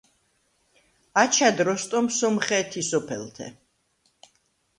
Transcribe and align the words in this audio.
აჩა̈დ 1.21 1.57
როსტომ 1.67 2.05
სომხე̄თი 2.17 2.81
სოფელთე. 2.89 3.47